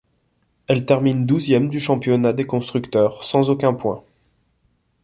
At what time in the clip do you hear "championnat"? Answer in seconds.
1.79-2.33